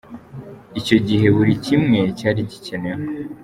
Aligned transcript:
Icyo 0.79 0.97
gihe 1.07 1.27
buri 1.35 1.53
kimwe 1.65 1.99
cyari 2.17 2.41
gikenewe. 2.49 3.05